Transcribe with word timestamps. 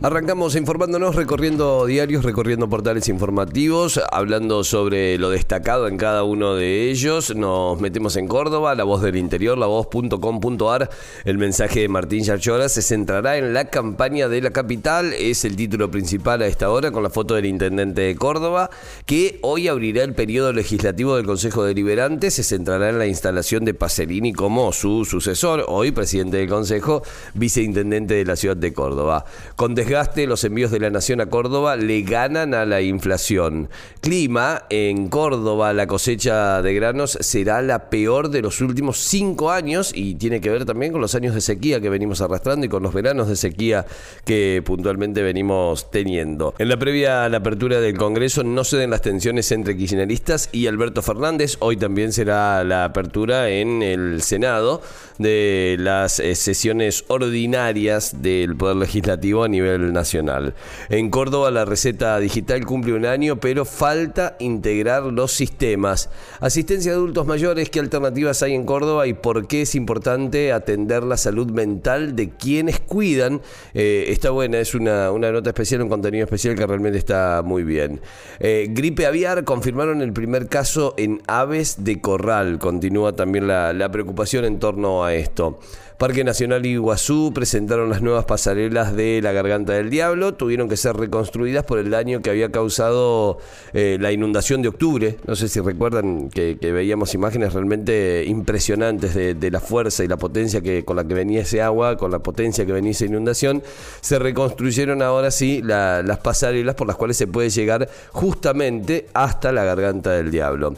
Arrancamos 0.00 0.54
informándonos, 0.54 1.16
recorriendo 1.16 1.84
diarios, 1.84 2.24
recorriendo 2.24 2.68
portales 2.68 3.08
informativos, 3.08 4.00
hablando 4.12 4.62
sobre 4.62 5.18
lo 5.18 5.28
destacado 5.28 5.88
en 5.88 5.96
cada 5.96 6.22
uno 6.22 6.54
de 6.54 6.88
ellos. 6.88 7.34
Nos 7.34 7.80
metemos 7.80 8.14
en 8.14 8.28
Córdoba, 8.28 8.76
la 8.76 8.84
voz 8.84 9.02
del 9.02 9.16
interior, 9.16 9.58
la 9.58 9.66
voz.com.ar. 9.66 10.88
El 11.24 11.38
mensaje 11.38 11.80
de 11.80 11.88
Martín 11.88 12.22
Yarchora 12.22 12.68
se 12.68 12.80
centrará 12.80 13.38
en 13.38 13.52
la 13.52 13.70
campaña 13.70 14.28
de 14.28 14.40
la 14.40 14.52
capital. 14.52 15.14
Es 15.14 15.44
el 15.44 15.56
título 15.56 15.90
principal 15.90 16.42
a 16.42 16.46
esta 16.46 16.70
hora, 16.70 16.92
con 16.92 17.02
la 17.02 17.10
foto 17.10 17.34
del 17.34 17.46
intendente 17.46 18.02
de 18.02 18.14
Córdoba, 18.14 18.70
que 19.04 19.40
hoy 19.42 19.66
abrirá 19.66 20.04
el 20.04 20.14
periodo 20.14 20.52
legislativo 20.52 21.16
del 21.16 21.26
Consejo 21.26 21.64
Deliberante. 21.64 22.30
Se 22.30 22.44
centrará 22.44 22.90
en 22.90 23.00
la 23.00 23.06
instalación 23.08 23.64
de 23.64 23.74
Pacerini 23.74 24.32
como 24.32 24.72
su 24.72 25.04
sucesor, 25.04 25.64
hoy 25.66 25.90
presidente 25.90 26.36
del 26.36 26.48
Consejo, 26.48 27.02
viceintendente 27.34 28.14
de 28.14 28.24
la 28.24 28.36
ciudad 28.36 28.56
de 28.56 28.72
Córdoba. 28.72 29.24
Con 29.56 29.74
desgaste, 29.88 30.26
los 30.26 30.44
envíos 30.44 30.70
de 30.70 30.80
la 30.80 30.90
Nación 30.90 31.22
a 31.22 31.30
Córdoba 31.30 31.74
le 31.76 32.02
ganan 32.02 32.52
a 32.52 32.66
la 32.66 32.82
inflación. 32.82 33.70
Clima, 34.02 34.64
en 34.68 35.08
Córdoba 35.08 35.72
la 35.72 35.86
cosecha 35.86 36.60
de 36.60 36.74
granos 36.74 37.16
será 37.22 37.62
la 37.62 37.88
peor 37.88 38.28
de 38.28 38.42
los 38.42 38.60
últimos 38.60 38.98
cinco 38.98 39.50
años 39.50 39.92
y 39.94 40.16
tiene 40.16 40.42
que 40.42 40.50
ver 40.50 40.66
también 40.66 40.92
con 40.92 41.00
los 41.00 41.14
años 41.14 41.34
de 41.34 41.40
sequía 41.40 41.80
que 41.80 41.88
venimos 41.88 42.20
arrastrando 42.20 42.66
y 42.66 42.68
con 42.68 42.82
los 42.82 42.92
veranos 42.92 43.28
de 43.28 43.36
sequía 43.36 43.86
que 44.26 44.62
puntualmente 44.62 45.22
venimos 45.22 45.90
teniendo. 45.90 46.54
En 46.58 46.68
la 46.68 46.76
previa 46.76 47.24
a 47.24 47.30
la 47.30 47.38
apertura 47.38 47.80
del 47.80 47.96
Congreso 47.96 48.44
no 48.44 48.64
se 48.64 48.76
den 48.76 48.90
las 48.90 49.00
tensiones 49.00 49.50
entre 49.52 49.74
kirchneristas 49.74 50.50
y 50.52 50.66
Alberto 50.66 51.00
Fernández. 51.00 51.56
Hoy 51.60 51.78
también 51.78 52.12
será 52.12 52.62
la 52.62 52.84
apertura 52.84 53.48
en 53.48 53.82
el 53.82 54.20
Senado 54.20 54.82
de 55.16 55.76
las 55.78 56.20
eh, 56.20 56.34
sesiones 56.34 57.04
ordinarias 57.08 58.22
del 58.22 58.54
Poder 58.54 58.76
Legislativo 58.76 59.44
a 59.44 59.48
nivel 59.48 59.77
nacional. 59.78 60.54
En 60.88 61.10
Córdoba 61.10 61.50
la 61.50 61.64
receta 61.64 62.18
digital 62.18 62.64
cumple 62.64 62.92
un 62.92 63.06
año, 63.06 63.40
pero 63.40 63.64
falta 63.64 64.36
integrar 64.38 65.04
los 65.04 65.32
sistemas. 65.32 66.10
Asistencia 66.40 66.92
de 66.92 66.98
adultos 66.98 67.26
mayores, 67.26 67.70
¿qué 67.70 67.80
alternativas 67.80 68.42
hay 68.42 68.54
en 68.54 68.64
Córdoba 68.64 69.06
y 69.06 69.14
por 69.14 69.46
qué 69.46 69.62
es 69.62 69.74
importante 69.74 70.52
atender 70.52 71.02
la 71.02 71.16
salud 71.16 71.50
mental 71.50 72.16
de 72.16 72.30
quienes 72.30 72.80
cuidan? 72.80 73.40
Eh, 73.74 74.06
está 74.08 74.30
buena, 74.30 74.58
es 74.58 74.74
una, 74.74 75.10
nota 75.10 75.50
especial, 75.50 75.82
un 75.82 75.88
contenido 75.88 76.24
especial 76.24 76.54
que 76.54 76.66
realmente 76.66 76.98
está 76.98 77.42
muy 77.44 77.64
bien. 77.64 78.00
Eh, 78.40 78.68
gripe 78.70 79.06
aviar, 79.06 79.44
confirmaron 79.44 80.02
el 80.02 80.12
primer 80.12 80.48
caso 80.48 80.94
en 80.96 81.22
aves 81.26 81.84
de 81.84 82.00
corral. 82.00 82.58
Continúa 82.58 83.14
también 83.14 83.46
la, 83.46 83.72
la 83.72 83.90
preocupación 83.90 84.44
en 84.44 84.58
torno 84.58 85.04
a 85.04 85.14
esto. 85.14 85.58
Parque 85.98 86.22
Nacional 86.22 86.64
Iguazú 86.64 87.32
presentaron 87.34 87.90
las 87.90 88.02
nuevas 88.02 88.24
pasarelas 88.24 88.94
de 88.94 89.20
la 89.20 89.32
Garganta 89.32 89.67
del 89.72 89.90
Diablo. 89.90 90.34
Tuvieron 90.34 90.68
que 90.68 90.76
ser 90.76 90.96
reconstruidas 90.96 91.64
por 91.64 91.78
el 91.78 91.90
daño 91.90 92.22
que 92.22 92.30
había 92.30 92.50
causado 92.50 93.38
eh, 93.72 93.98
la 94.00 94.12
inundación 94.12 94.62
de 94.62 94.68
octubre. 94.68 95.16
No 95.26 95.36
sé 95.36 95.48
si 95.48 95.60
recuerdan 95.60 96.30
que, 96.30 96.56
veíamos 96.60 97.14
imágenes 97.14 97.54
realmente 97.54 98.24
impresionantes 98.26 99.14
de, 99.14 99.50
la 99.50 99.60
fuerza 99.60 100.04
y 100.04 100.08
la 100.08 100.16
potencia 100.16 100.60
que, 100.60 100.84
con 100.84 100.96
la 100.96 101.04
que 101.04 101.14
venía 101.14 101.40
ese 101.40 101.62
agua, 101.62 101.96
con 101.96 102.10
la 102.10 102.18
potencia 102.18 102.66
que 102.66 102.72
venía 102.72 102.90
esa 102.90 103.06
inundación. 103.06 103.62
Se 104.00 104.18
reconstruyeron 104.18 105.02
ahora 105.02 105.30
sí 105.30 105.62
las 105.62 106.18
pasarelas 106.18 106.74
por 106.74 106.86
las 106.86 106.96
cuales 106.96 107.16
se 107.16 107.26
puede 107.26 107.50
llegar 107.50 107.88
justamente 108.12 109.06
hasta 109.14 109.52
la 109.52 109.64
Garganta 109.64 110.10
del 110.10 110.30
Diablo. 110.30 110.74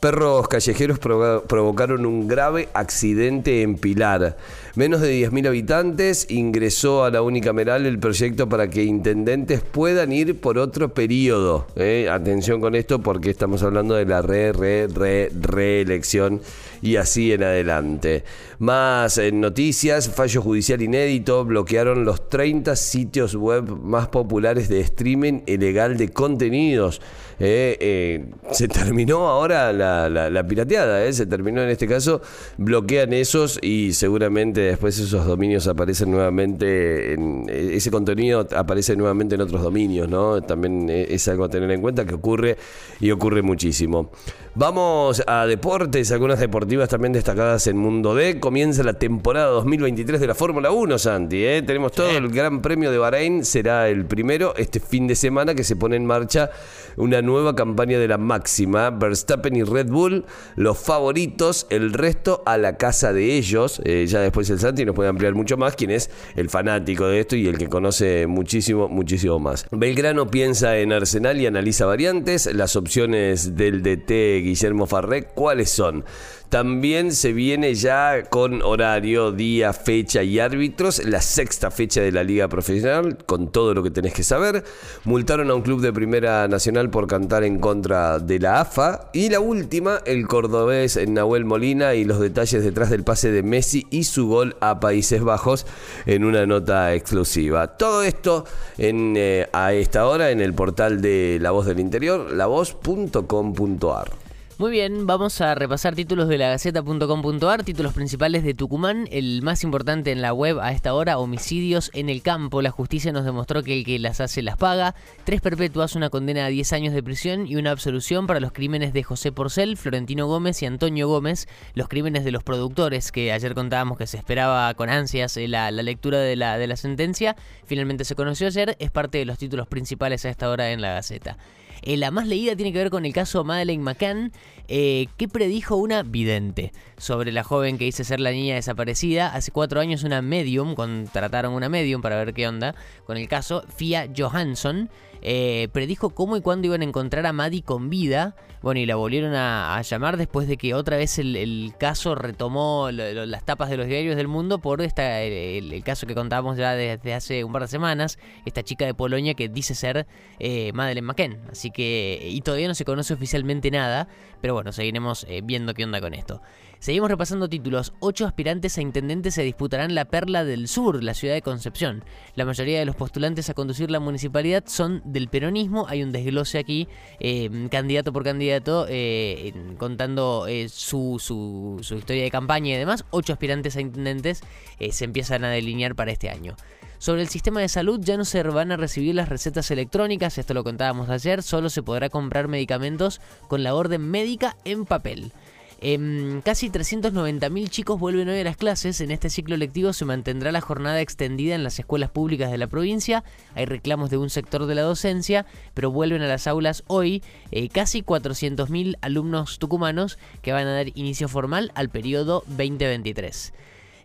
Perros 0.00 0.46
callejeros 0.46 1.00
provocaron 1.00 2.06
un 2.06 2.28
grave 2.28 2.68
accidente 2.72 3.62
en 3.62 3.74
Pilar. 3.76 4.36
Menos 4.76 5.00
de 5.00 5.20
10.000 5.20 5.48
habitantes 5.48 6.30
ingresó 6.30 7.02
a 7.02 7.10
la 7.10 7.20
unicameral 7.20 7.84
el 7.84 7.98
proyecto 7.98 8.48
para 8.48 8.70
que 8.70 8.84
intendentes 8.84 9.60
puedan 9.60 10.12
ir 10.12 10.40
por 10.40 10.56
otro 10.58 10.94
periodo. 10.94 11.66
¿eh? 11.74 12.08
Atención 12.08 12.60
con 12.60 12.76
esto 12.76 13.00
porque 13.00 13.30
estamos 13.30 13.64
hablando 13.64 13.94
de 13.96 14.04
la 14.04 14.22
re, 14.22 14.52
re, 14.52 14.86
re, 14.86 15.32
reelección 15.34 16.42
y 16.82 16.96
así 16.96 17.32
en 17.32 17.42
adelante. 17.42 18.24
Más 18.58 19.18
en 19.18 19.40
noticias, 19.40 20.08
fallo 20.08 20.42
judicial 20.42 20.82
inédito, 20.82 21.44
bloquearon 21.44 22.04
los 22.04 22.28
30 22.28 22.74
sitios 22.76 23.34
web 23.34 23.68
más 23.82 24.08
populares 24.08 24.68
de 24.68 24.80
streaming 24.80 25.42
ilegal 25.46 25.96
de 25.96 26.08
contenidos. 26.10 27.00
¿eh? 27.40 27.76
Eh, 27.80 28.24
se 28.50 28.68
terminó 28.68 29.28
ahora 29.28 29.72
la, 29.72 30.46
pirateada, 30.46 31.10
se 31.12 31.26
terminó 31.26 31.62
en 31.62 31.70
este 31.70 31.86
caso, 31.86 32.20
bloquean 32.56 33.12
esos 33.12 33.58
y 33.62 33.92
seguramente 33.92 34.60
después 34.60 34.98
esos 34.98 35.26
dominios 35.26 35.66
aparecen 35.66 36.10
nuevamente, 36.10 37.12
en, 37.12 37.46
ese 37.48 37.90
contenido 37.90 38.46
aparece 38.56 38.96
nuevamente 38.96 39.34
en 39.34 39.40
otros 39.40 39.62
dominios, 39.62 40.08
¿no? 40.08 40.42
También 40.42 40.88
es 40.90 41.28
algo 41.28 41.44
a 41.44 41.48
tener 41.48 41.70
en 41.70 41.80
cuenta 41.80 42.04
que 42.04 42.14
ocurre 42.14 42.56
y 43.00 43.10
ocurre 43.10 43.42
muchísimo. 43.42 44.10
Vamos 44.54 45.22
a 45.26 45.46
deportes, 45.46 46.10
algunas 46.10 46.40
deportivas 46.68 46.90
también 46.90 47.14
destacadas 47.14 47.66
en 47.66 47.78
Mundo 47.78 48.14
D. 48.14 48.40
Comienza 48.40 48.82
la 48.82 48.92
temporada 48.92 49.46
2023 49.46 50.20
de 50.20 50.26
la 50.26 50.34
Fórmula 50.34 50.70
1, 50.70 50.98
Santi. 50.98 51.42
¿eh? 51.42 51.62
Tenemos 51.62 51.92
todo 51.92 52.10
el 52.10 52.28
Gran 52.28 52.60
Premio 52.60 52.90
de 52.90 52.98
Bahrein, 52.98 53.42
será 53.42 53.88
el 53.88 54.04
primero 54.04 54.54
este 54.54 54.78
fin 54.78 55.06
de 55.06 55.14
semana 55.14 55.54
que 55.54 55.64
se 55.64 55.76
pone 55.76 55.96
en 55.96 56.04
marcha 56.04 56.50
una 56.98 57.22
nueva 57.22 57.56
campaña 57.56 57.98
de 57.98 58.06
la 58.06 58.18
máxima. 58.18 58.90
Verstappen 58.90 59.56
y 59.56 59.62
Red 59.62 59.86
Bull, 59.86 60.26
los 60.56 60.76
favoritos, 60.76 61.66
el 61.70 61.94
resto 61.94 62.42
a 62.44 62.58
la 62.58 62.76
casa 62.76 63.14
de 63.14 63.38
ellos. 63.38 63.80
Eh, 63.86 64.04
ya 64.06 64.20
después 64.20 64.50
el 64.50 64.58
Santi 64.58 64.84
nos 64.84 64.94
puede 64.94 65.08
ampliar 65.08 65.34
mucho 65.34 65.56
más, 65.56 65.74
quién 65.74 65.90
es 65.90 66.10
el 66.36 66.50
fanático 66.50 67.06
de 67.06 67.20
esto 67.20 67.34
y 67.34 67.48
el 67.48 67.56
que 67.56 67.68
conoce 67.68 68.26
muchísimo, 68.26 68.88
muchísimo 68.88 69.38
más. 69.38 69.64
Belgrano 69.70 70.30
piensa 70.30 70.76
en 70.76 70.92
Arsenal 70.92 71.40
y 71.40 71.46
analiza 71.46 71.86
variantes. 71.86 72.44
Las 72.52 72.76
opciones 72.76 73.56
del 73.56 73.82
DT 73.82 74.42
Guillermo 74.42 74.86
Farré, 74.86 75.24
¿cuáles 75.24 75.70
son? 75.70 76.04
También 76.48 77.12
se 77.12 77.34
viene 77.34 77.74
ya 77.74 78.22
con 78.30 78.62
horario, 78.62 79.32
día, 79.32 79.74
fecha 79.74 80.22
y 80.22 80.38
árbitros, 80.38 81.04
la 81.04 81.20
sexta 81.20 81.70
fecha 81.70 82.00
de 82.00 82.10
la 82.10 82.24
Liga 82.24 82.48
Profesional, 82.48 83.18
con 83.26 83.52
todo 83.52 83.74
lo 83.74 83.82
que 83.82 83.90
tenés 83.90 84.14
que 84.14 84.22
saber. 84.22 84.64
Multaron 85.04 85.50
a 85.50 85.54
un 85.54 85.60
club 85.60 85.82
de 85.82 85.92
Primera 85.92 86.48
Nacional 86.48 86.88
por 86.88 87.06
cantar 87.06 87.44
en 87.44 87.58
contra 87.58 88.18
de 88.18 88.38
la 88.38 88.60
AFA. 88.60 89.10
Y 89.12 89.28
la 89.28 89.40
última, 89.40 90.00
el 90.06 90.26
cordobés 90.26 90.98
Nahuel 91.06 91.44
Molina 91.44 91.94
y 91.94 92.04
los 92.04 92.18
detalles 92.18 92.64
detrás 92.64 92.88
del 92.88 93.04
pase 93.04 93.30
de 93.30 93.42
Messi 93.42 93.86
y 93.90 94.04
su 94.04 94.26
gol 94.26 94.56
a 94.60 94.80
Países 94.80 95.22
Bajos 95.22 95.66
en 96.06 96.24
una 96.24 96.46
nota 96.46 96.94
exclusiva. 96.94 97.76
Todo 97.76 98.02
esto 98.04 98.46
en, 98.78 99.14
eh, 99.18 99.50
a 99.52 99.74
esta 99.74 100.06
hora 100.06 100.30
en 100.30 100.40
el 100.40 100.54
portal 100.54 101.02
de 101.02 101.36
La 101.42 101.50
Voz 101.50 101.66
del 101.66 101.78
Interior, 101.78 102.32
lavoz.com.ar. 102.32 104.27
Muy 104.58 104.72
bien, 104.72 105.06
vamos 105.06 105.40
a 105.40 105.54
repasar 105.54 105.94
títulos 105.94 106.26
de 106.26 106.36
la 106.36 106.48
Gaceta.com.ar, 106.48 107.62
títulos 107.62 107.92
principales 107.92 108.42
de 108.42 108.54
Tucumán, 108.54 109.06
el 109.12 109.40
más 109.40 109.62
importante 109.62 110.10
en 110.10 110.20
la 110.20 110.32
web 110.32 110.58
a 110.58 110.72
esta 110.72 110.94
hora, 110.94 111.18
homicidios 111.18 111.92
en 111.94 112.08
el 112.08 112.22
campo. 112.22 112.60
La 112.60 112.72
justicia 112.72 113.12
nos 113.12 113.24
demostró 113.24 113.62
que 113.62 113.72
el 113.72 113.84
que 113.84 114.00
las 114.00 114.20
hace 114.20 114.42
las 114.42 114.56
paga. 114.56 114.96
Tres 115.22 115.40
perpetuas, 115.42 115.94
una 115.94 116.10
condena 116.10 116.44
a 116.44 116.48
10 116.48 116.72
años 116.72 116.92
de 116.92 117.04
prisión 117.04 117.46
y 117.46 117.54
una 117.54 117.70
absolución 117.70 118.26
para 118.26 118.40
los 118.40 118.50
crímenes 118.50 118.92
de 118.92 119.04
José 119.04 119.30
Porcel, 119.30 119.76
Florentino 119.76 120.26
Gómez 120.26 120.60
y 120.60 120.66
Antonio 120.66 121.06
Gómez, 121.06 121.46
los 121.74 121.86
crímenes 121.86 122.24
de 122.24 122.32
los 122.32 122.42
productores, 122.42 123.12
que 123.12 123.30
ayer 123.30 123.54
contábamos 123.54 123.96
que 123.96 124.08
se 124.08 124.16
esperaba 124.16 124.74
con 124.74 124.90
ansias 124.90 125.36
eh, 125.36 125.46
la, 125.46 125.70
lectura 125.70 126.18
de 126.18 126.34
la, 126.34 126.58
de 126.58 126.66
la 126.66 126.74
sentencia. 126.74 127.36
Finalmente 127.64 128.04
se 128.04 128.16
conoció 128.16 128.48
ayer, 128.48 128.76
es 128.80 128.90
parte 128.90 129.18
de 129.18 129.24
los 129.24 129.38
títulos 129.38 129.68
principales 129.68 130.24
a 130.24 130.30
esta 130.30 130.50
hora 130.50 130.72
en 130.72 130.80
la 130.80 130.94
Gaceta. 130.94 131.36
Eh, 131.82 131.96
la 131.96 132.10
más 132.10 132.26
leída 132.26 132.56
tiene 132.56 132.72
que 132.72 132.78
ver 132.78 132.90
con 132.90 133.04
el 133.04 133.12
caso 133.12 133.44
Madeleine 133.44 133.82
McCann, 133.82 134.32
eh, 134.68 135.06
que 135.16 135.28
predijo 135.28 135.76
una 135.76 136.02
vidente 136.02 136.72
sobre 136.96 137.32
la 137.32 137.44
joven 137.44 137.78
que 137.78 137.84
dice 137.84 138.04
ser 138.04 138.20
la 138.20 138.30
niña 138.30 138.54
desaparecida. 138.54 139.34
Hace 139.34 139.50
cuatro 139.50 139.80
años 139.80 140.04
una 140.04 140.22
medium, 140.22 140.74
contrataron 140.74 141.54
una 141.54 141.68
medium 141.68 142.02
para 142.02 142.16
ver 142.16 142.34
qué 142.34 142.46
onda 142.46 142.74
con 143.06 143.16
el 143.16 143.28
caso, 143.28 143.64
Fia 143.74 144.08
Johansson. 144.16 144.90
Eh, 145.22 145.68
predijo 145.72 146.10
cómo 146.10 146.36
y 146.36 146.40
cuándo 146.40 146.66
iban 146.66 146.82
a 146.82 146.84
encontrar 146.84 147.26
a 147.26 147.32
Maddie 147.32 147.62
con 147.62 147.90
vida. 147.90 148.36
Bueno, 148.60 148.80
y 148.80 148.86
la 148.86 148.96
volvieron 148.96 149.34
a, 149.34 149.80
llamar 149.82 150.16
después 150.16 150.48
de 150.48 150.56
que 150.56 150.74
otra 150.74 150.96
vez 150.96 151.18
el, 151.18 151.72
caso 151.78 152.16
retomó 152.16 152.90
las 152.90 153.44
tapas 153.44 153.70
de 153.70 153.76
los 153.76 153.86
diarios 153.86 154.16
del 154.16 154.26
mundo 154.26 154.58
por 154.58 154.82
esta, 154.82 155.22
el, 155.22 155.82
caso 155.84 156.06
que 156.08 156.14
contábamos 156.14 156.56
ya 156.56 156.74
desde 156.74 157.14
hace 157.14 157.44
un 157.44 157.52
par 157.52 157.62
de 157.62 157.68
semanas. 157.68 158.18
Esta 158.46 158.62
chica 158.62 158.84
de 158.84 158.94
Polonia 158.94 159.34
que 159.34 159.48
dice 159.48 159.74
ser 159.74 160.06
eh, 160.40 160.72
Madeleine 160.72 161.06
McKen. 161.06 161.40
Así 161.50 161.70
que, 161.70 162.20
y 162.30 162.40
todavía 162.40 162.66
no 162.66 162.74
se 162.74 162.84
conoce 162.84 163.14
oficialmente 163.14 163.70
nada, 163.70 164.08
pero 164.40 164.54
bueno, 164.54 164.72
seguiremos 164.72 165.24
eh, 165.28 165.40
viendo 165.44 165.74
qué 165.74 165.84
onda 165.84 166.00
con 166.00 166.14
esto. 166.14 166.42
Seguimos 166.80 167.10
repasando 167.10 167.48
títulos. 167.48 167.92
Ocho 167.98 168.24
aspirantes 168.24 168.78
a 168.78 168.82
intendentes 168.82 169.34
se 169.34 169.42
disputarán 169.42 169.96
la 169.96 170.04
Perla 170.04 170.44
del 170.44 170.68
Sur, 170.68 171.02
la 171.02 171.12
ciudad 171.12 171.34
de 171.34 171.42
Concepción. 171.42 172.04
La 172.36 172.44
mayoría 172.44 172.78
de 172.78 172.84
los 172.84 172.94
postulantes 172.94 173.50
a 173.50 173.54
conducir 173.54 173.90
la 173.90 173.98
municipalidad 173.98 174.62
son 174.66 175.02
del 175.04 175.28
peronismo. 175.28 175.86
Hay 175.88 176.04
un 176.04 176.12
desglose 176.12 176.56
aquí, 176.56 176.86
eh, 177.18 177.68
candidato 177.68 178.12
por 178.12 178.22
candidato, 178.22 178.86
eh, 178.88 179.52
contando 179.76 180.46
eh, 180.48 180.68
su, 180.68 181.16
su, 181.18 181.78
su, 181.82 181.96
historia 181.96 182.22
de 182.22 182.30
campaña 182.30 182.74
y 182.74 182.78
demás. 182.78 183.04
Ocho 183.10 183.32
aspirantes 183.32 183.76
a 183.76 183.80
intendentes 183.80 184.42
se 184.90 185.04
empiezan 185.04 185.44
a 185.44 185.50
delinear 185.50 185.96
para 185.96 186.12
este 186.12 186.30
año. 186.30 186.54
Sobre 186.98 187.22
el 187.22 187.28
sistema 187.28 187.60
de 187.60 187.68
salud 187.68 188.00
ya 188.02 188.16
no 188.16 188.24
se 188.24 188.42
van 188.42 188.72
a 188.72 188.76
recibir 188.76 189.14
las 189.14 189.28
recetas 189.28 189.70
electrónicas, 189.70 190.36
esto 190.36 190.52
lo 190.52 190.64
contábamos 190.64 191.08
ayer, 191.10 191.44
solo 191.44 191.70
se 191.70 191.82
podrá 191.82 192.08
comprar 192.08 192.48
medicamentos 192.48 193.20
con 193.46 193.62
la 193.62 193.74
orden 193.74 194.02
médica 194.10 194.56
en 194.64 194.84
papel. 194.84 195.32
Eh, 195.80 196.40
casi 196.44 196.70
390.000 196.70 197.68
chicos 197.68 198.00
vuelven 198.00 198.28
hoy 198.28 198.40
a 198.40 198.44
las 198.44 198.56
clases. 198.56 199.00
En 199.00 199.10
este 199.10 199.30
ciclo 199.30 199.56
lectivo 199.56 199.92
se 199.92 200.04
mantendrá 200.04 200.50
la 200.52 200.60
jornada 200.60 201.00
extendida 201.00 201.54
en 201.54 201.62
las 201.62 201.78
escuelas 201.78 202.10
públicas 202.10 202.50
de 202.50 202.58
la 202.58 202.66
provincia. 202.66 203.24
Hay 203.54 203.64
reclamos 203.64 204.10
de 204.10 204.16
un 204.16 204.30
sector 204.30 204.66
de 204.66 204.74
la 204.74 204.82
docencia, 204.82 205.46
pero 205.74 205.90
vuelven 205.90 206.22
a 206.22 206.26
las 206.26 206.46
aulas 206.46 206.82
hoy 206.88 207.22
eh, 207.52 207.68
casi 207.68 208.02
400.000 208.02 208.96
alumnos 209.00 209.58
tucumanos 209.58 210.18
que 210.42 210.52
van 210.52 210.66
a 210.66 210.74
dar 210.74 210.88
inicio 210.94 211.28
formal 211.28 211.70
al 211.74 211.90
periodo 211.90 212.42
2023. 212.48 213.52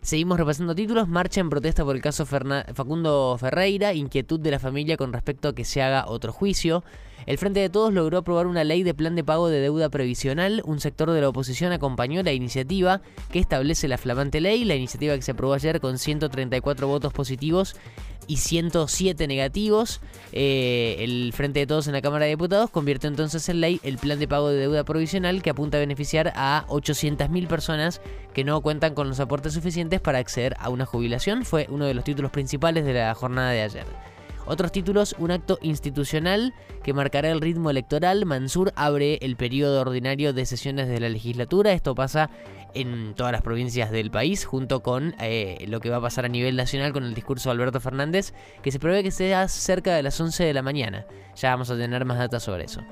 Seguimos 0.04 0.36
repasando 0.36 0.74
títulos. 0.74 1.08
Marcha 1.08 1.40
en 1.40 1.48
protesta 1.48 1.82
por 1.82 1.96
el 1.96 2.02
caso 2.02 2.26
Facundo 2.26 3.38
Ferreira. 3.40 3.94
Inquietud 3.94 4.38
de 4.38 4.50
la 4.50 4.58
familia 4.58 4.98
con 4.98 5.14
respecto 5.14 5.48
a 5.48 5.54
que 5.54 5.64
se 5.64 5.80
haga 5.80 6.04
otro 6.06 6.30
juicio. 6.30 6.84
El 7.24 7.38
Frente 7.38 7.60
de 7.60 7.70
Todos 7.70 7.90
logró 7.90 8.18
aprobar 8.18 8.46
una 8.46 8.64
ley 8.64 8.82
de 8.82 8.92
plan 8.92 9.16
de 9.16 9.24
pago 9.24 9.48
de 9.48 9.60
deuda 9.60 9.88
previsional. 9.88 10.60
Un 10.66 10.78
sector 10.78 11.10
de 11.10 11.22
la 11.22 11.30
oposición 11.30 11.72
acompañó 11.72 12.22
la 12.22 12.34
iniciativa 12.34 13.00
que 13.32 13.38
establece 13.38 13.88
la 13.88 13.96
flamante 13.96 14.42
ley. 14.42 14.66
La 14.66 14.74
iniciativa 14.74 15.14
que 15.14 15.22
se 15.22 15.30
aprobó 15.30 15.54
ayer 15.54 15.80
con 15.80 15.96
134 15.96 16.86
votos 16.86 17.14
positivos 17.14 17.74
y 18.26 18.38
107 18.38 19.26
negativos. 19.26 20.00
Eh, 20.32 20.96
el 21.00 21.32
Frente 21.32 21.60
de 21.60 21.66
Todos 21.66 21.86
en 21.86 21.92
la 21.92 22.02
Cámara 22.02 22.24
de 22.24 22.32
Diputados 22.32 22.70
convirtió 22.70 23.08
entonces 23.08 23.48
en 23.48 23.60
ley 23.60 23.80
el 23.82 23.98
plan 23.98 24.18
de 24.18 24.28
pago 24.28 24.48
de 24.48 24.58
deuda 24.58 24.84
provisional 24.84 25.42
que 25.42 25.50
apunta 25.50 25.76
a 25.76 25.80
beneficiar 25.80 26.32
a 26.36 26.64
800.000 26.68 27.46
personas 27.46 28.00
que 28.32 28.44
no 28.44 28.60
cuentan 28.60 28.94
con 28.94 29.08
los 29.08 29.20
aportes 29.20 29.54
suficientes 29.54 30.00
para 30.00 30.18
acceder 30.18 30.56
a 30.58 30.68
una 30.70 30.86
jubilación. 30.86 31.44
Fue 31.44 31.66
uno 31.70 31.84
de 31.86 31.94
los 31.94 32.04
títulos 32.04 32.30
principales 32.30 32.84
de 32.84 32.94
la 32.94 33.14
jornada 33.14 33.50
de 33.50 33.62
ayer. 33.62 34.13
Otros 34.46 34.72
títulos, 34.72 35.14
un 35.18 35.30
acto 35.30 35.58
institucional 35.62 36.52
que 36.82 36.92
marcará 36.92 37.30
el 37.30 37.40
ritmo 37.40 37.70
electoral. 37.70 38.26
Mansur 38.26 38.72
abre 38.76 39.18
el 39.22 39.36
periodo 39.36 39.80
ordinario 39.80 40.34
de 40.34 40.44
sesiones 40.44 40.86
de 40.88 41.00
la 41.00 41.08
legislatura. 41.08 41.72
Esto 41.72 41.94
pasa 41.94 42.28
en 42.74 43.14
todas 43.14 43.32
las 43.32 43.40
provincias 43.40 43.90
del 43.90 44.10
país, 44.10 44.44
junto 44.44 44.82
con 44.82 45.14
eh, 45.20 45.64
lo 45.68 45.80
que 45.80 45.88
va 45.88 45.96
a 45.96 46.02
pasar 46.02 46.26
a 46.26 46.28
nivel 46.28 46.56
nacional 46.56 46.92
con 46.92 47.04
el 47.04 47.14
discurso 47.14 47.48
de 47.48 47.54
Alberto 47.54 47.80
Fernández, 47.80 48.34
que 48.62 48.70
se 48.70 48.78
prevé 48.78 49.02
que 49.02 49.10
sea 49.10 49.48
cerca 49.48 49.94
de 49.94 50.02
las 50.02 50.20
11 50.20 50.44
de 50.44 50.52
la 50.52 50.62
mañana. 50.62 51.06
Ya 51.36 51.50
vamos 51.50 51.70
a 51.70 51.76
tener 51.76 52.04
más 52.04 52.18
datos 52.18 52.42
sobre 52.42 52.64
eso. 52.64 52.82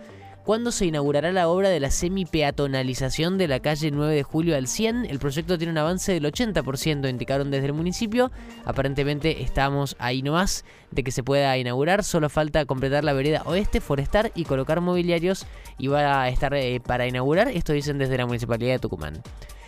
¿Cuándo 0.45 0.73
se 0.73 0.87
inaugurará 0.87 1.31
la 1.31 1.47
obra 1.47 1.69
de 1.69 1.79
la 1.79 1.93
semi-peatonalización 1.93 3.39
de 3.39 3.47
la 3.47 3.61
calle 3.61 3.93
9 3.93 4.13
de 4.13 4.23
julio 4.25 4.57
al 4.57 4.67
100? 4.67 5.05
El 5.05 5.21
proyecto 5.21 5.57
tiene 5.57 5.71
un 5.71 5.79
avance 5.79 6.13
del 6.13 6.25
80%, 6.25 7.09
indicaron 7.09 7.53
desde 7.53 7.67
el 7.67 7.75
municipio. 7.75 8.33
Aparentemente 8.65 9.43
estamos 9.43 9.95
ahí 10.01 10.21
nomás 10.21 10.65
de 10.91 11.05
que 11.05 11.13
se 11.13 11.23
pueda 11.23 11.57
inaugurar. 11.59 12.03
Solo 12.03 12.29
falta 12.29 12.65
completar 12.65 13.05
la 13.05 13.13
vereda 13.13 13.43
oeste, 13.45 13.81
forestar 13.81 14.33
y 14.35 14.45
colocar 14.45 14.81
mobiliarios. 14.81 15.47
Y 15.79 15.87
va 15.87 16.23
a 16.23 16.29
estar 16.29 16.53
eh, 16.55 16.81
para 16.85 17.07
inaugurar, 17.07 17.47
esto 17.47 17.73
dicen 17.73 17.99
desde 17.99 18.19
la 18.19 18.27
municipalidad 18.27 18.73
de 18.73 18.79
Tucumán. 18.81 19.23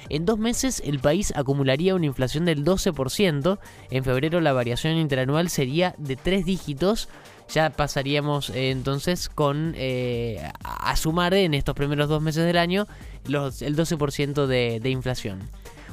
En 0.09 0.25
dos 0.25 0.39
meses 0.39 0.83
el 0.85 0.99
país 1.01 1.33
acumularía 1.37 1.95
una 1.95 2.07
inflación 2.07 2.45
del 2.45 2.65
12%. 2.65 3.59
En 3.91 4.05
febrero 4.05 4.41
la 4.41 4.53
variación 4.53 4.97
interanual 4.97 5.49
sería 5.49 5.95
de 5.99 6.17
tres 6.17 6.45
dígitos 6.45 7.09
ya 7.53 7.71
pasaríamos 7.71 8.51
eh, 8.51 8.71
entonces 8.71 9.29
con 9.29 9.75
eh, 9.77 10.51
a 10.63 10.97
sumar 10.97 11.35
en 11.35 11.55
estos 11.55 11.75
primeros 11.75 12.09
dos 12.09 12.23
meses 12.23 12.47
del 12.47 12.57
año 12.57 12.87
el 13.27 13.35
12% 13.77 14.47
de, 14.47 14.81
de 14.81 14.91
inflación. 14.91 15.41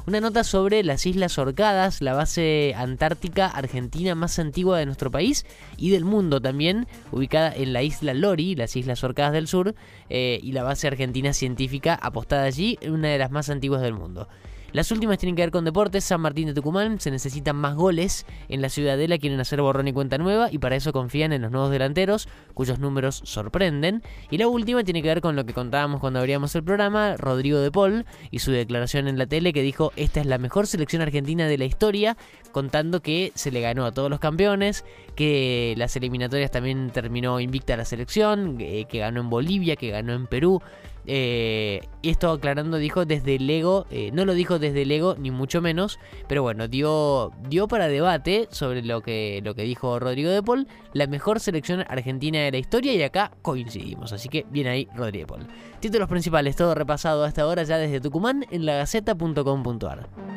Una 0.04 0.20
nota 0.20 0.42
sobre 0.42 0.82
las 0.82 1.06
Islas 1.06 1.38
Orcadas, 1.38 2.02
la 2.02 2.12
base 2.12 2.74
antártica 2.76 3.46
argentina 3.46 4.16
más 4.16 4.40
antigua 4.40 4.76
de 4.76 4.84
nuestro 4.84 5.12
país 5.12 5.46
y 5.76 5.90
del 5.90 6.04
mundo 6.04 6.40
también, 6.40 6.88
ubicada 7.12 7.54
en 7.54 7.72
la 7.72 7.82
isla 7.82 8.12
Lori, 8.12 8.56
las 8.56 8.74
Islas 8.74 9.04
Orcadas 9.04 9.32
del 9.32 9.46
Sur, 9.46 9.76
eh, 10.10 10.40
y 10.42 10.52
la 10.52 10.64
base 10.64 10.88
argentina 10.88 11.32
científica 11.32 11.94
apostada 11.94 12.42
allí, 12.42 12.80
una 12.84 13.10
de 13.10 13.18
las 13.18 13.30
más 13.30 13.48
antiguas 13.48 13.80
del 13.80 13.94
mundo. 13.94 14.26
Las 14.72 14.90
últimas 14.90 15.18
tienen 15.18 15.36
que 15.36 15.42
ver 15.42 15.50
con 15.50 15.66
deportes. 15.66 16.04
San 16.04 16.22
Martín 16.22 16.46
de 16.46 16.54
Tucumán 16.54 16.98
se 16.98 17.10
necesitan 17.10 17.56
más 17.56 17.74
goles. 17.74 18.24
En 18.48 18.62
la 18.62 18.70
Ciudadela 18.70 19.18
quieren 19.18 19.38
hacer 19.38 19.60
borrón 19.60 19.86
y 19.86 19.92
cuenta 19.92 20.16
nueva 20.16 20.48
y 20.50 20.58
para 20.58 20.76
eso 20.76 20.92
confían 20.92 21.34
en 21.34 21.42
los 21.42 21.50
nuevos 21.50 21.70
delanteros, 21.70 22.26
cuyos 22.54 22.78
números 22.78 23.20
sorprenden. 23.24 24.02
Y 24.30 24.38
la 24.38 24.48
última 24.48 24.82
tiene 24.82 25.02
que 25.02 25.08
ver 25.08 25.20
con 25.20 25.36
lo 25.36 25.44
que 25.44 25.52
contábamos 25.52 26.00
cuando 26.00 26.20
abríamos 26.20 26.54
el 26.54 26.64
programa, 26.64 27.16
Rodrigo 27.18 27.58
de 27.58 27.70
Paul 27.70 28.06
y 28.30 28.38
su 28.38 28.50
declaración 28.50 29.08
en 29.08 29.18
la 29.18 29.26
tele 29.26 29.52
que 29.52 29.60
dijo, 29.60 29.92
esta 29.96 30.20
es 30.20 30.26
la 30.26 30.38
mejor 30.38 30.66
selección 30.66 31.02
argentina 31.02 31.46
de 31.46 31.58
la 31.58 31.66
historia, 31.66 32.16
contando 32.50 33.02
que 33.02 33.30
se 33.34 33.50
le 33.50 33.60
ganó 33.60 33.84
a 33.84 33.92
todos 33.92 34.08
los 34.08 34.20
campeones, 34.20 34.86
que 35.14 35.74
las 35.76 35.94
eliminatorias 35.96 36.50
también 36.50 36.90
terminó 36.90 37.40
invicta 37.40 37.76
la 37.76 37.84
selección, 37.84 38.56
eh, 38.60 38.86
que 38.88 39.00
ganó 39.00 39.20
en 39.20 39.28
Bolivia, 39.28 39.76
que 39.76 39.90
ganó 39.90 40.14
en 40.14 40.26
Perú. 40.26 40.62
Eh, 41.06 41.80
esto 42.02 42.30
aclarando 42.30 42.76
dijo 42.76 43.04
desde 43.04 43.36
el 43.36 43.48
ego, 43.48 43.86
eh, 43.90 44.10
no 44.12 44.24
lo 44.24 44.34
dijo 44.34 44.58
desde 44.58 44.82
el 44.82 44.90
ego 44.90 45.16
ni 45.18 45.30
mucho 45.30 45.60
menos, 45.60 45.98
pero 46.28 46.42
bueno, 46.42 46.68
dio, 46.68 47.32
dio 47.48 47.68
para 47.68 47.88
debate 47.88 48.48
sobre 48.50 48.82
lo 48.82 49.00
que, 49.00 49.40
lo 49.44 49.54
que 49.54 49.62
dijo 49.62 49.98
Rodrigo 49.98 50.30
de 50.30 50.42
Paul, 50.42 50.68
la 50.92 51.06
mejor 51.06 51.40
selección 51.40 51.84
argentina 51.88 52.40
de 52.40 52.52
la 52.52 52.58
historia 52.58 52.94
y 52.94 53.02
acá 53.02 53.32
coincidimos, 53.42 54.12
así 54.12 54.28
que 54.28 54.46
bien 54.50 54.66
ahí 54.66 54.88
Rodrigo 54.94 55.26
de 55.26 55.26
Paul. 55.26 55.46
Títulos 55.80 56.08
principales, 56.08 56.56
todo 56.56 56.74
repasado 56.74 57.24
hasta 57.24 57.42
ahora 57.42 57.64
ya 57.64 57.78
desde 57.78 58.00
Tucumán 58.00 58.46
en 58.50 58.66
lagaceta.com.ar. 58.66 60.31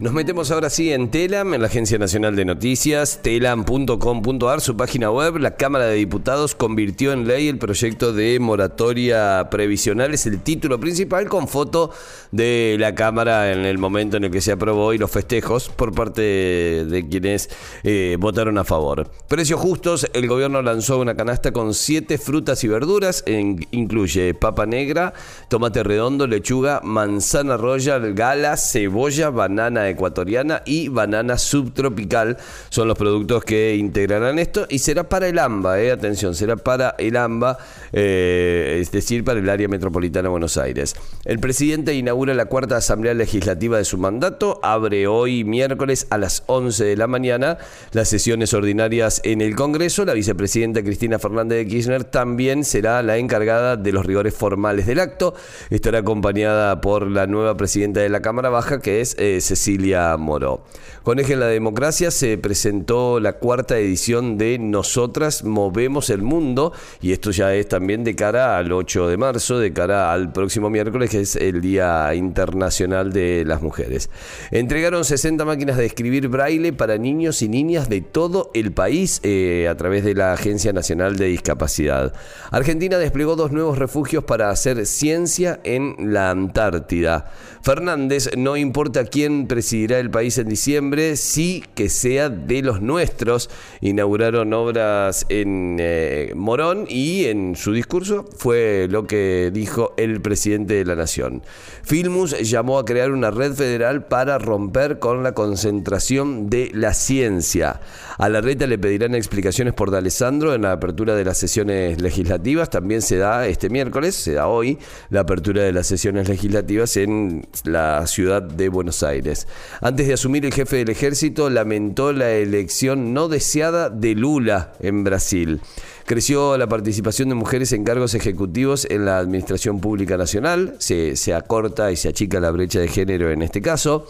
Nos 0.00 0.12
metemos 0.12 0.50
ahora 0.50 0.70
sí 0.70 0.92
en 0.92 1.08
Telam, 1.08 1.54
en 1.54 1.60
la 1.60 1.68
Agencia 1.68 1.98
Nacional 1.98 2.34
de 2.34 2.44
Noticias, 2.44 3.20
telam.com.ar, 3.22 4.60
su 4.60 4.76
página 4.76 5.08
web. 5.12 5.36
La 5.36 5.54
Cámara 5.54 5.86
de 5.86 5.94
Diputados 5.94 6.56
convirtió 6.56 7.12
en 7.12 7.28
ley 7.28 7.46
el 7.46 7.58
proyecto 7.58 8.12
de 8.12 8.40
moratoria 8.40 9.48
previsional. 9.52 10.12
Es 10.12 10.26
el 10.26 10.40
título 10.40 10.80
principal 10.80 11.28
con 11.28 11.46
foto 11.46 11.92
de 12.32 12.76
la 12.80 12.96
Cámara 12.96 13.52
en 13.52 13.64
el 13.64 13.78
momento 13.78 14.16
en 14.16 14.24
el 14.24 14.32
que 14.32 14.40
se 14.40 14.50
aprobó 14.50 14.92
y 14.94 14.98
los 14.98 15.12
festejos 15.12 15.68
por 15.68 15.94
parte 15.94 16.22
de 16.22 17.06
quienes 17.08 17.48
eh, 17.84 18.16
votaron 18.18 18.58
a 18.58 18.64
favor. 18.64 19.08
Precios 19.28 19.60
justos, 19.60 20.10
el 20.12 20.26
gobierno 20.26 20.60
lanzó 20.60 20.98
una 20.98 21.14
canasta 21.14 21.52
con 21.52 21.72
siete 21.72 22.18
frutas 22.18 22.64
y 22.64 22.68
verduras. 22.68 23.22
incluye 23.26 24.34
papa 24.34 24.66
negra, 24.66 25.14
tomate 25.48 25.84
redondo, 25.84 26.26
lechuga, 26.26 26.80
manzana 26.82 27.56
royal, 27.56 28.12
gala, 28.14 28.56
cebolla, 28.56 29.30
banana 29.30 29.83
ecuatoriana 29.88 30.62
y 30.64 30.88
banana 30.88 31.38
subtropical 31.38 32.36
son 32.68 32.88
los 32.88 32.98
productos 32.98 33.44
que 33.44 33.76
integrarán 33.76 34.38
esto 34.38 34.66
y 34.68 34.78
será 34.78 35.08
para 35.08 35.28
el 35.28 35.38
AMBA, 35.38 35.80
eh, 35.80 35.92
atención, 35.92 36.34
será 36.34 36.56
para 36.56 36.94
el 36.98 37.16
AMBA, 37.16 37.58
eh, 37.92 38.78
es 38.80 38.90
decir, 38.90 39.24
para 39.24 39.40
el 39.40 39.48
área 39.48 39.68
metropolitana 39.68 40.24
de 40.24 40.30
Buenos 40.30 40.56
Aires. 40.56 40.94
El 41.24 41.38
presidente 41.38 41.94
inaugura 41.94 42.34
la 42.34 42.46
cuarta 42.46 42.76
asamblea 42.76 43.14
legislativa 43.14 43.78
de 43.78 43.84
su 43.84 43.98
mandato, 43.98 44.60
abre 44.62 45.06
hoy 45.06 45.44
miércoles 45.44 46.06
a 46.10 46.18
las 46.18 46.42
11 46.46 46.84
de 46.84 46.96
la 46.96 47.06
mañana 47.06 47.58
las 47.92 48.08
sesiones 48.08 48.54
ordinarias 48.54 49.20
en 49.24 49.40
el 49.40 49.54
Congreso. 49.54 50.04
La 50.04 50.14
vicepresidenta 50.14 50.82
Cristina 50.82 51.18
Fernández 51.18 51.58
de 51.58 51.66
Kirchner 51.66 52.04
también 52.04 52.64
será 52.64 53.02
la 53.02 53.16
encargada 53.18 53.76
de 53.76 53.92
los 53.92 54.06
rigores 54.06 54.34
formales 54.34 54.86
del 54.86 55.00
acto. 55.00 55.34
Estará 55.70 55.98
acompañada 55.98 56.80
por 56.80 57.06
la 57.10 57.26
nueva 57.26 57.56
presidenta 57.56 58.00
de 58.00 58.08
la 58.08 58.22
Cámara 58.22 58.48
Baja, 58.48 58.80
que 58.80 59.00
es 59.00 59.16
eh, 59.18 59.40
Cecilia 59.40 59.73
Moró. 60.18 60.64
Con 61.02 61.18
Eje 61.18 61.34
en 61.34 61.40
la 61.40 61.48
Democracia 61.48 62.10
se 62.10 62.38
presentó 62.38 63.20
la 63.20 63.34
cuarta 63.34 63.78
edición 63.78 64.38
de 64.38 64.58
Nosotras 64.58 65.44
Movemos 65.44 66.08
el 66.08 66.22
Mundo 66.22 66.72
y 67.02 67.12
esto 67.12 67.30
ya 67.30 67.54
es 67.54 67.68
también 67.68 68.04
de 68.04 68.14
cara 68.14 68.56
al 68.56 68.72
8 68.72 69.08
de 69.08 69.16
marzo, 69.18 69.58
de 69.58 69.72
cara 69.72 70.12
al 70.12 70.32
próximo 70.32 70.70
miércoles 70.70 71.10
que 71.10 71.20
es 71.20 71.36
el 71.36 71.60
Día 71.60 72.14
Internacional 72.14 73.12
de 73.12 73.44
las 73.44 73.60
Mujeres. 73.60 74.08
Entregaron 74.50 75.04
60 75.04 75.44
máquinas 75.44 75.76
de 75.76 75.86
escribir 75.86 76.28
braille 76.28 76.72
para 76.72 76.96
niños 76.96 77.42
y 77.42 77.48
niñas 77.48 77.88
de 77.88 78.00
todo 78.00 78.50
el 78.54 78.72
país 78.72 79.20
eh, 79.24 79.68
a 79.68 79.76
través 79.76 80.04
de 80.04 80.14
la 80.14 80.32
Agencia 80.32 80.72
Nacional 80.72 81.16
de 81.16 81.26
Discapacidad. 81.26 82.14
Argentina 82.50 82.96
desplegó 82.96 83.36
dos 83.36 83.52
nuevos 83.52 83.76
refugios 83.76 84.24
para 84.24 84.50
hacer 84.50 84.86
ciencia 84.86 85.60
en 85.64 85.96
la 85.98 86.30
Antártida. 86.30 87.30
Fernández, 87.62 88.30
no 88.36 88.56
importa 88.56 89.04
quién 89.04 89.46
preside 89.46 89.63
presidirá 89.64 89.98
el 89.98 90.10
país 90.10 90.36
en 90.36 90.46
diciembre, 90.46 91.16
sí 91.16 91.64
que 91.74 91.88
sea 91.88 92.28
de 92.28 92.60
los 92.60 92.82
nuestros. 92.82 93.48
Inauguraron 93.80 94.52
obras 94.52 95.24
en 95.30 95.78
eh, 95.80 96.32
Morón 96.36 96.84
y 96.86 97.24
en 97.24 97.56
su 97.56 97.72
discurso 97.72 98.28
fue 98.36 98.88
lo 98.90 99.06
que 99.06 99.50
dijo 99.54 99.94
el 99.96 100.20
presidente 100.20 100.74
de 100.74 100.84
la 100.84 100.96
Nación. 100.96 101.42
Filmus 101.82 102.38
llamó 102.42 102.78
a 102.78 102.84
crear 102.84 103.10
una 103.10 103.30
red 103.30 103.54
federal 103.54 104.04
para 104.04 104.36
romper 104.36 104.98
con 104.98 105.22
la 105.22 105.32
concentración 105.32 106.50
de 106.50 106.70
la 106.74 106.92
ciencia. 106.92 107.80
A 108.18 108.28
la 108.28 108.42
reta 108.42 108.66
le 108.66 108.78
pedirán 108.78 109.14
explicaciones 109.14 109.72
por 109.72 109.90
D'Alessandro 109.90 110.52
en 110.52 110.60
la 110.62 110.72
apertura 110.72 111.14
de 111.14 111.24
las 111.24 111.38
sesiones 111.38 112.02
legislativas. 112.02 112.68
También 112.68 113.00
se 113.00 113.16
da 113.16 113.46
este 113.46 113.70
miércoles, 113.70 114.14
se 114.14 114.34
da 114.34 114.46
hoy, 114.46 114.78
la 115.08 115.20
apertura 115.20 115.62
de 115.62 115.72
las 115.72 115.86
sesiones 115.86 116.28
legislativas 116.28 116.98
en 116.98 117.46
la 117.64 118.06
ciudad 118.06 118.42
de 118.42 118.68
Buenos 118.68 119.02
Aires. 119.02 119.48
Antes 119.80 120.06
de 120.06 120.14
asumir, 120.14 120.44
el 120.44 120.52
jefe 120.52 120.76
del 120.76 120.90
ejército 120.90 121.50
lamentó 121.50 122.12
la 122.12 122.30
elección 122.32 123.12
no 123.12 123.28
deseada 123.28 123.90
de 123.90 124.14
Lula 124.14 124.72
en 124.80 125.04
Brasil. 125.04 125.60
Creció 126.06 126.56
la 126.58 126.68
participación 126.68 127.28
de 127.28 127.34
mujeres 127.34 127.72
en 127.72 127.84
cargos 127.84 128.14
ejecutivos 128.14 128.86
en 128.90 129.04
la 129.04 129.18
Administración 129.18 129.80
Pública 129.80 130.16
Nacional, 130.16 130.76
se, 130.78 131.16
se 131.16 131.34
acorta 131.34 131.90
y 131.90 131.96
se 131.96 132.08
achica 132.08 132.40
la 132.40 132.50
brecha 132.50 132.80
de 132.80 132.88
género 132.88 133.30
en 133.30 133.42
este 133.42 133.62
caso. 133.62 134.06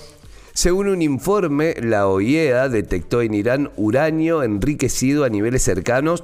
Según 0.54 0.88
un 0.88 1.02
informe, 1.02 1.74
la 1.80 2.06
OIEA 2.06 2.68
detectó 2.68 3.22
en 3.22 3.34
Irán 3.34 3.70
uranio 3.76 4.44
enriquecido 4.44 5.24
a 5.24 5.28
niveles 5.28 5.62
cercanos 5.62 6.22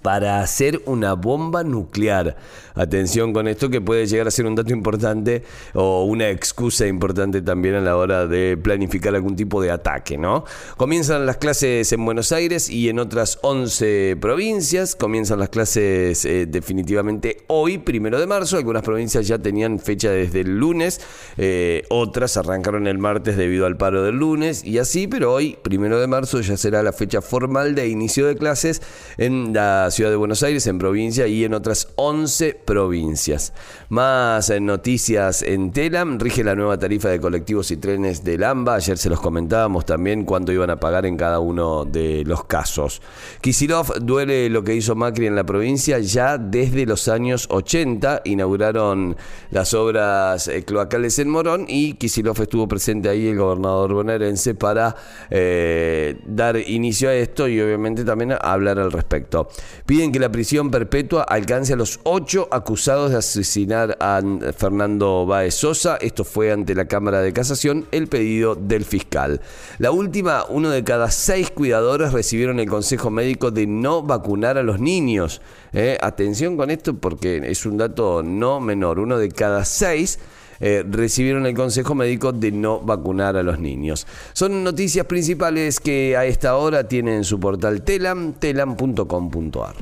para 0.00 0.40
hacer 0.40 0.80
una 0.86 1.14
bomba 1.14 1.62
nuclear. 1.64 2.36
Atención 2.74 3.32
con 3.32 3.48
esto 3.48 3.68
que 3.68 3.80
puede 3.80 4.06
llegar 4.06 4.28
a 4.28 4.30
ser 4.30 4.46
un 4.46 4.54
dato 4.54 4.72
importante 4.72 5.42
o 5.74 6.04
una 6.04 6.30
excusa 6.30 6.86
importante 6.86 7.42
también 7.42 7.74
a 7.74 7.80
la 7.80 7.96
hora 7.96 8.26
de 8.26 8.56
planificar 8.56 9.14
algún 9.14 9.36
tipo 9.36 9.60
de 9.60 9.70
ataque, 9.70 10.16
¿no? 10.16 10.44
Comienzan 10.76 11.26
las 11.26 11.36
clases 11.36 11.92
en 11.92 12.04
Buenos 12.04 12.32
Aires 12.32 12.70
y 12.70 12.88
en 12.88 12.98
otras 12.98 13.38
11 13.42 14.16
provincias. 14.20 14.96
Comienzan 14.96 15.38
las 15.38 15.50
clases 15.50 16.24
eh, 16.24 16.46
definitivamente 16.46 17.38
hoy, 17.48 17.78
primero 17.78 18.18
de 18.18 18.26
marzo. 18.26 18.56
Algunas 18.56 18.82
provincias 18.82 19.26
ya 19.26 19.38
tenían 19.38 19.78
fecha 19.78 20.10
desde 20.10 20.40
el 20.40 20.58
lunes, 20.58 21.00
eh, 21.36 21.84
otras 21.90 22.36
arrancaron 22.36 22.86
el 22.86 22.98
martes 22.98 23.36
debido 23.36 23.66
al 23.66 23.76
paro 23.76 24.02
del 24.02 24.16
lunes 24.16 24.64
y 24.64 24.78
así, 24.78 25.06
pero 25.06 25.32
hoy, 25.32 25.58
primero 25.62 26.00
de 26.00 26.06
marzo, 26.06 26.40
ya 26.40 26.56
será 26.56 26.82
la 26.82 26.92
fecha 26.92 27.20
formal 27.20 27.74
de 27.74 27.88
inicio 27.88 28.26
de 28.26 28.36
clases 28.36 28.82
en 29.18 29.52
la 29.52 29.81
ciudad 29.90 30.10
de 30.10 30.16
Buenos 30.16 30.42
Aires, 30.42 30.66
en 30.66 30.78
provincia 30.78 31.26
y 31.26 31.44
en 31.44 31.54
otras 31.54 31.88
11 31.96 32.54
provincias. 32.64 33.52
Más 33.88 34.50
eh, 34.50 34.60
noticias 34.60 35.42
en 35.42 35.72
Telam, 35.72 36.18
rige 36.18 36.44
la 36.44 36.54
nueva 36.54 36.78
tarifa 36.78 37.08
de 37.08 37.20
colectivos 37.20 37.70
y 37.70 37.76
trenes 37.76 38.24
del 38.24 38.44
AMBA. 38.44 38.76
Ayer 38.76 38.98
se 38.98 39.10
los 39.10 39.20
comentábamos 39.20 39.84
también 39.84 40.24
cuánto 40.24 40.52
iban 40.52 40.70
a 40.70 40.80
pagar 40.80 41.06
en 41.06 41.16
cada 41.16 41.40
uno 41.40 41.84
de 41.84 42.24
los 42.24 42.44
casos. 42.44 43.02
Kisilov 43.40 43.98
duele 44.00 44.48
lo 44.48 44.64
que 44.64 44.74
hizo 44.74 44.94
Macri 44.94 45.26
en 45.26 45.36
la 45.36 45.44
provincia 45.44 45.98
ya 45.98 46.38
desde 46.38 46.86
los 46.86 47.08
años 47.08 47.46
80. 47.50 48.22
Inauguraron 48.24 49.16
las 49.50 49.74
obras 49.74 50.48
eh, 50.48 50.64
cloacales 50.64 51.18
en 51.18 51.28
Morón 51.28 51.66
y 51.68 51.94
Kisilov 51.94 52.40
estuvo 52.40 52.68
presente 52.68 53.08
ahí, 53.08 53.28
el 53.28 53.38
gobernador 53.38 53.94
bonaerense, 53.94 54.54
para 54.54 54.94
eh, 55.30 56.16
dar 56.26 56.56
inicio 56.56 57.08
a 57.08 57.14
esto 57.14 57.48
y 57.48 57.60
obviamente 57.60 58.04
también 58.04 58.34
hablar 58.40 58.78
al 58.78 58.92
respecto. 58.92 59.48
Piden 59.86 60.12
que 60.12 60.18
la 60.18 60.30
prisión 60.30 60.70
perpetua 60.70 61.22
alcance 61.22 61.72
a 61.72 61.76
los 61.76 62.00
ocho 62.04 62.48
acusados 62.50 63.10
de 63.10 63.18
asesinar 63.18 63.96
a 64.00 64.20
Fernando 64.56 65.26
Baez 65.26 65.54
Sosa. 65.54 65.96
Esto 65.96 66.24
fue 66.24 66.52
ante 66.52 66.74
la 66.74 66.86
Cámara 66.86 67.20
de 67.20 67.32
Casación 67.32 67.86
el 67.90 68.08
pedido 68.08 68.54
del 68.54 68.84
fiscal. 68.84 69.40
La 69.78 69.90
última, 69.90 70.44
uno 70.48 70.70
de 70.70 70.84
cada 70.84 71.10
seis 71.10 71.50
cuidadores 71.50 72.12
recibieron 72.12 72.60
el 72.60 72.68
consejo 72.68 73.10
médico 73.10 73.50
de 73.50 73.66
no 73.66 74.02
vacunar 74.02 74.58
a 74.58 74.62
los 74.62 74.80
niños. 74.80 75.40
Eh, 75.72 75.98
atención 76.00 76.56
con 76.56 76.70
esto 76.70 76.94
porque 76.94 77.42
es 77.44 77.66
un 77.66 77.78
dato 77.78 78.22
no 78.22 78.60
menor. 78.60 78.98
Uno 78.98 79.18
de 79.18 79.30
cada 79.30 79.64
seis 79.64 80.18
eh, 80.62 80.84
recibieron 80.88 81.44
el 81.44 81.54
consejo 81.54 81.94
médico 81.94 82.32
de 82.32 82.52
no 82.52 82.80
vacunar 82.80 83.36
a 83.36 83.42
los 83.42 83.58
niños. 83.58 84.06
Son 84.32 84.62
noticias 84.62 85.04
principales 85.06 85.80
que 85.80 86.16
a 86.16 86.24
esta 86.24 86.54
hora 86.56 86.86
tienen 86.86 87.24
su 87.24 87.40
portal 87.40 87.82
telam, 87.82 88.34
telam.com.ar. 88.34 89.74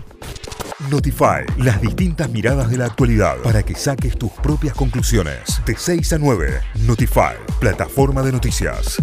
Notify, 0.91 1.45
las 1.59 1.83
distintas 1.83 2.31
miradas 2.31 2.71
de 2.71 2.79
la 2.79 2.87
actualidad 2.87 3.37
para 3.43 3.63
que 3.63 3.75
saques 3.75 4.17
tus 4.17 4.31
propias 4.33 4.75
conclusiones. 4.75 5.61
De 5.67 5.77
6 5.77 6.15
a 6.15 6.19
9, 6.19 6.61
Notify, 6.87 7.37
plataforma 7.61 8.23
de 8.23 8.33
noticias. 8.33 8.97